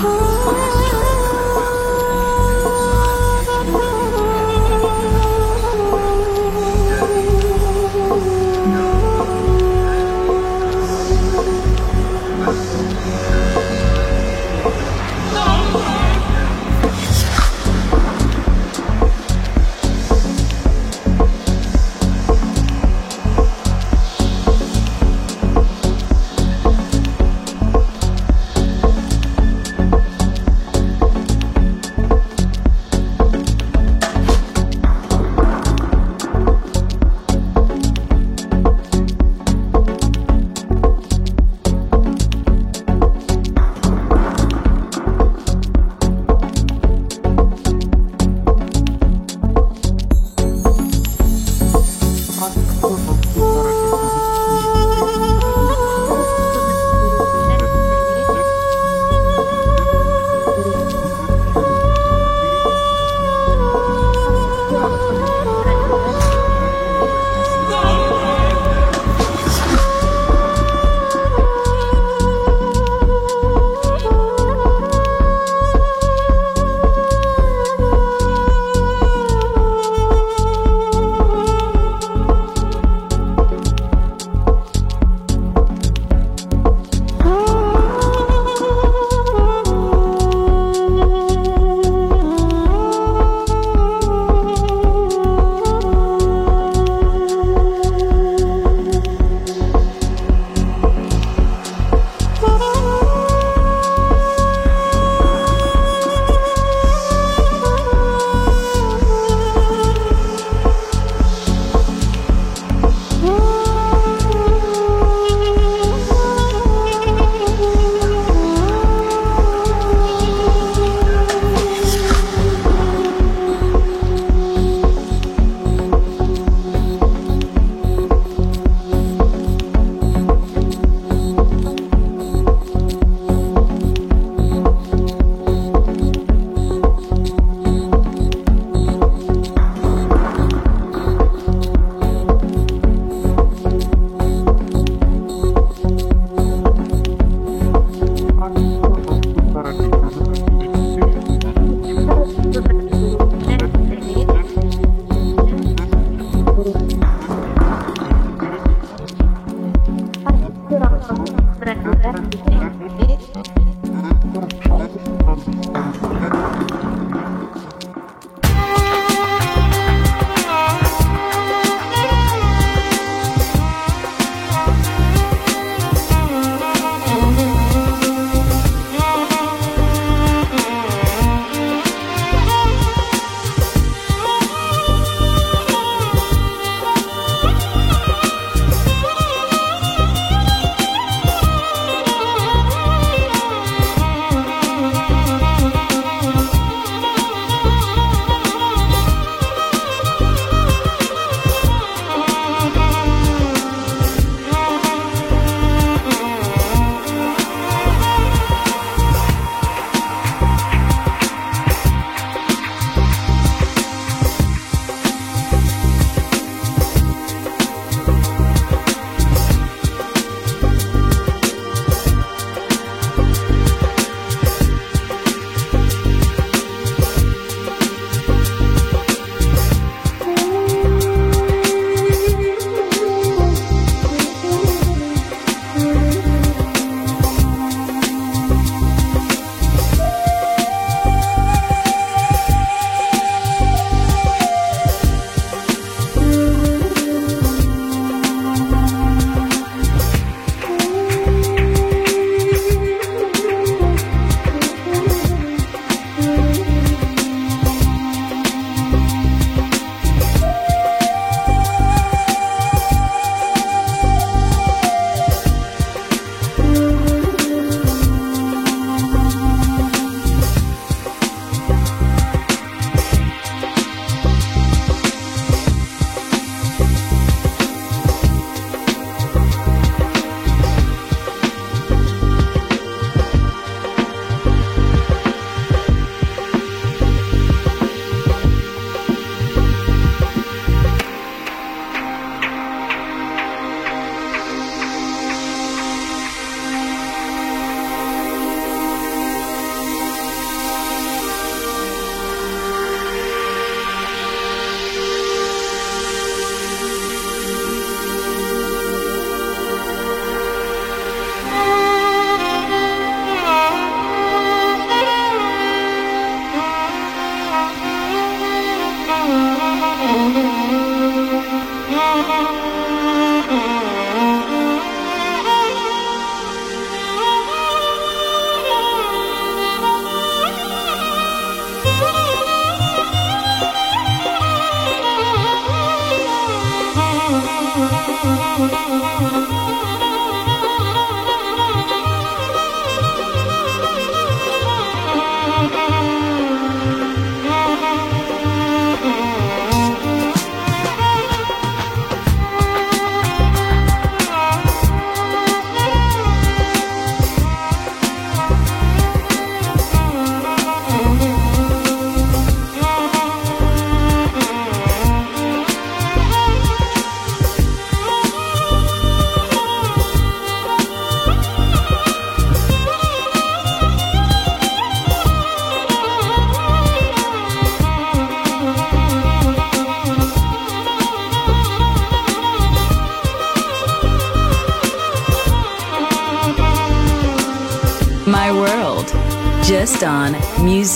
Ooh. 0.00 0.27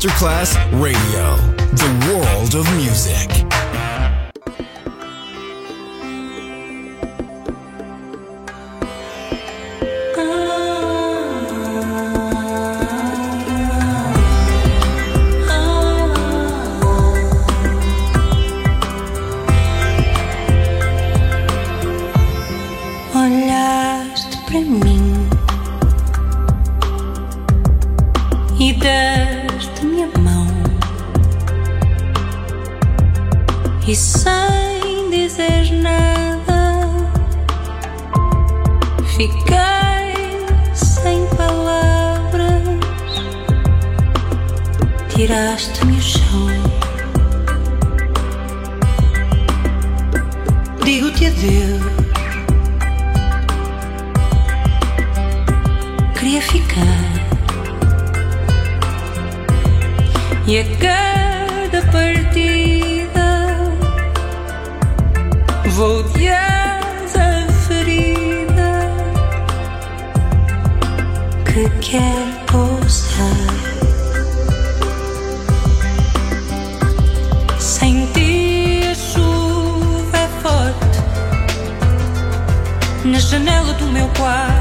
Masterclass. 0.00 0.69
dizes 35.10 35.70
nada. 35.72 36.86
Fiquei 39.16 40.14
sem 40.74 41.26
palavras. 41.36 42.62
Tiraste-me 45.08 45.98
o 45.98 46.00
chão. 46.00 46.48
Digo-te 50.84 51.26
adeus. 51.26 51.82
Queria 56.18 56.42
ficar. 56.42 57.20
E 60.46 60.58
a 60.58 60.64
cada 60.78 61.92
partida 61.92 62.79
cat 71.80 72.46
goes 72.52 73.06
high. 73.16 73.80
Sentir 77.58 78.94
chuva 78.94 80.18
é 80.18 80.28
forte 80.42 80.98
na 83.04 83.18
janela 83.18 83.72
do 83.74 83.86
meu 83.86 84.08
quarto. 84.08 84.59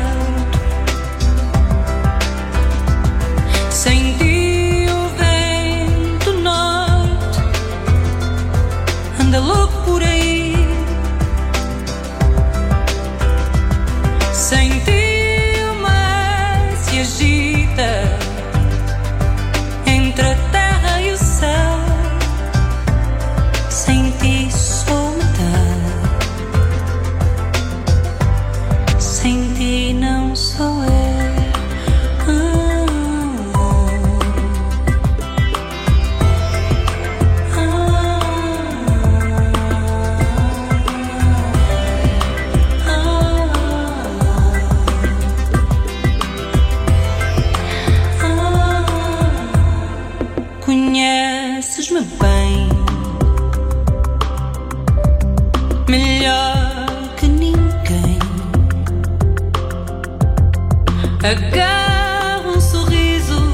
Agarro 61.21 62.51
um 62.55 62.61
sorriso 62.61 63.51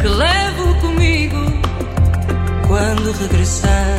que 0.00 0.06
levo 0.06 0.74
comigo 0.80 1.36
quando 2.68 3.10
regressar. 3.20 3.98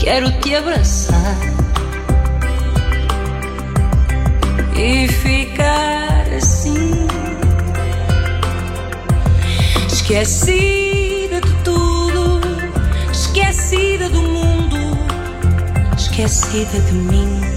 Quero 0.00 0.28
te 0.40 0.56
abraçar 0.56 1.36
e 4.76 5.06
ficar 5.06 6.26
assim. 6.36 7.06
Esquecida 9.86 11.40
de 11.40 11.52
tudo, 11.62 12.40
esquecida 13.12 14.08
do 14.08 14.20
mundo, 14.20 14.98
esquecida 15.96 16.80
de 16.80 16.92
mim. 16.92 17.53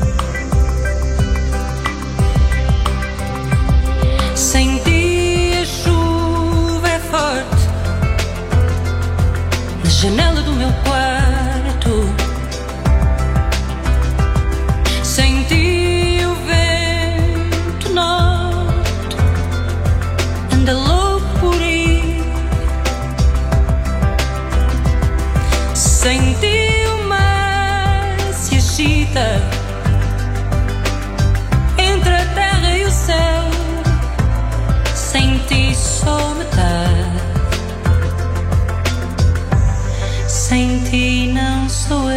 janela 10.07 10.41
do 10.41 10.53
meu 10.53 10.71
xuôi 41.89 42.16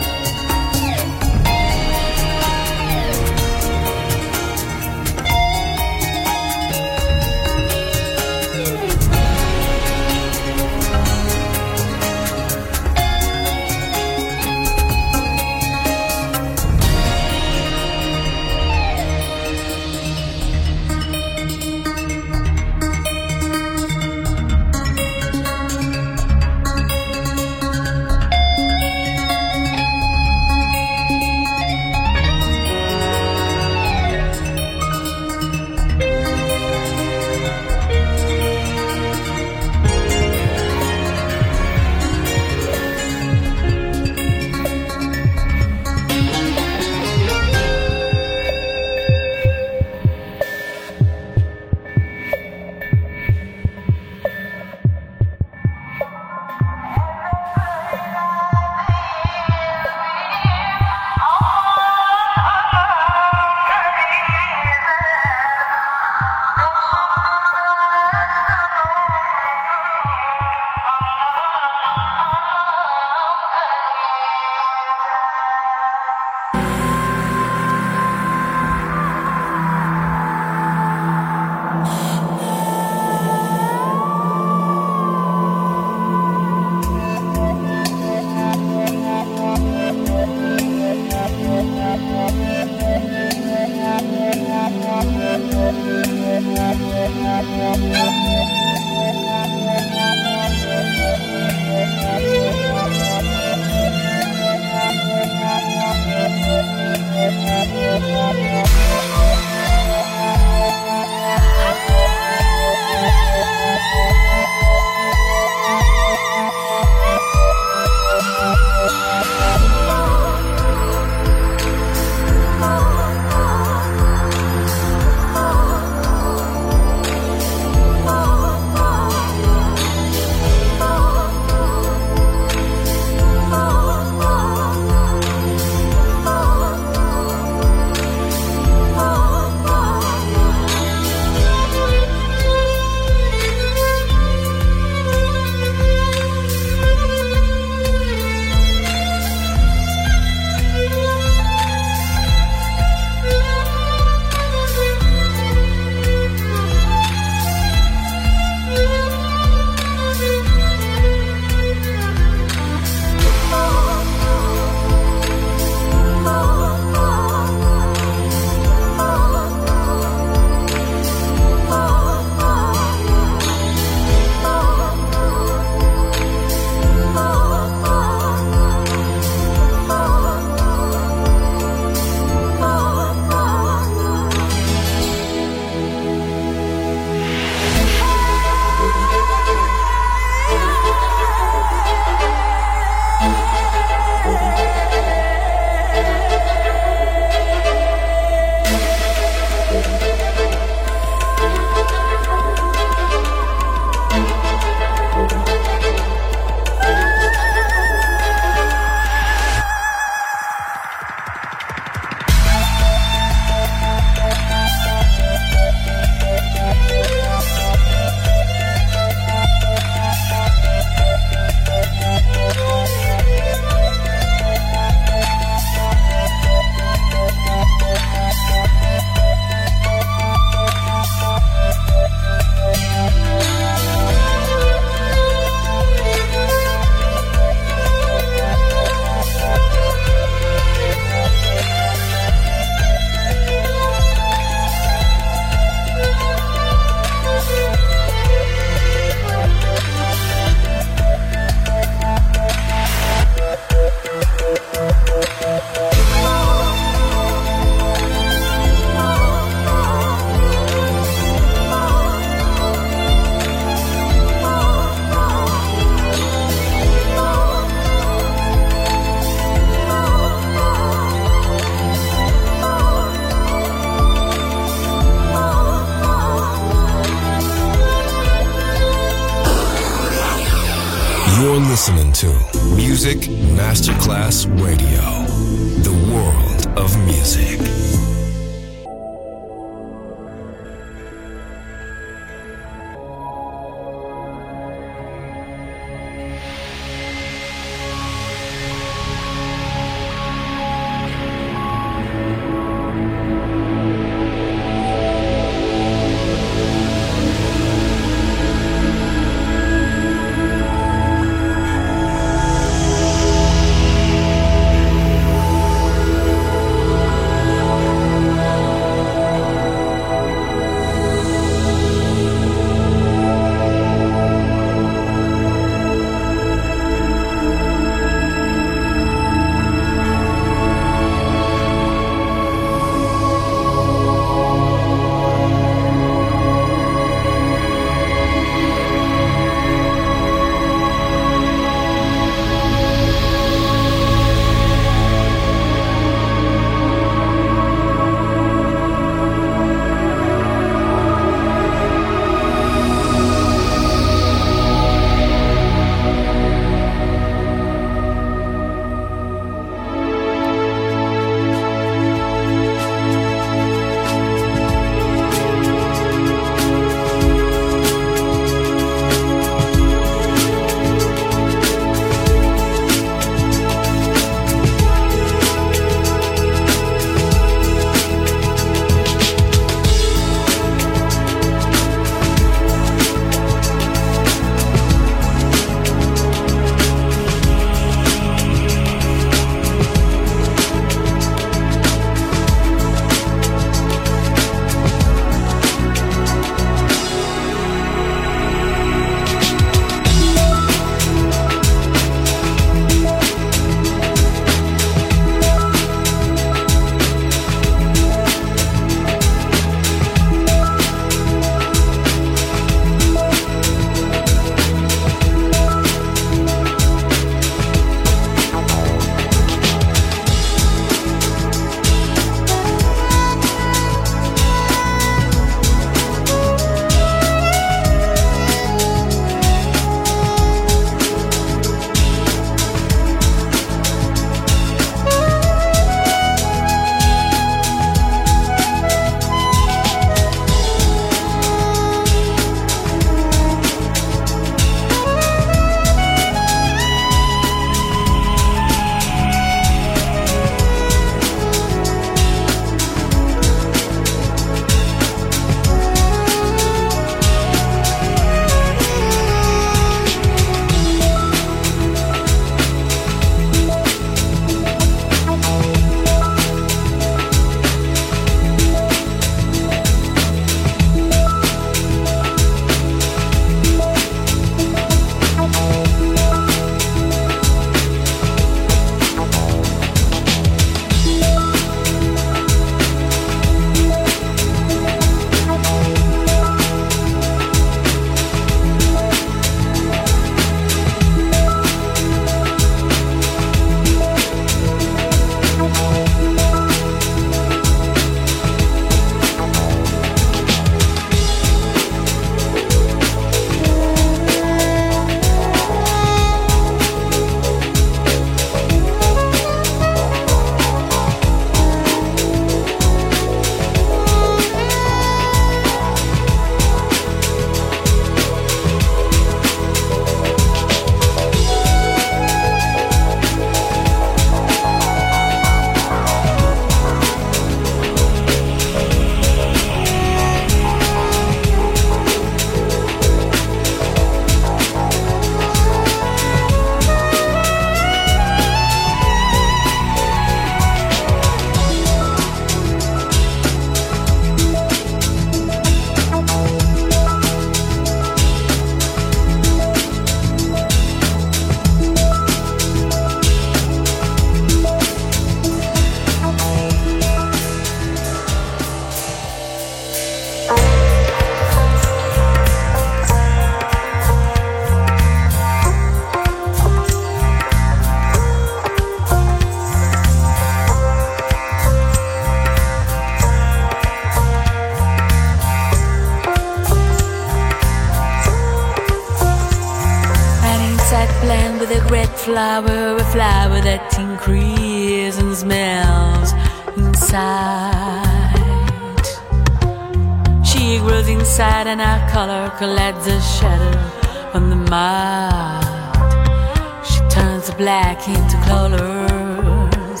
back 597.94 598.08
into 598.08 598.36
colors. 598.46 600.00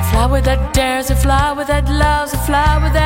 A 0.00 0.04
flower 0.10 0.40
that 0.40 0.72
dares, 0.72 1.10
a 1.10 1.16
flower 1.16 1.64
that 1.64 1.86
loves, 1.88 2.32
a 2.32 2.38
flower 2.38 2.88
that. 2.92 3.03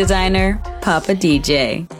designer, 0.00 0.58
Papa 0.80 1.14
DJ. 1.14 1.99